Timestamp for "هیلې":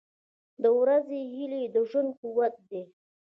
1.31-1.63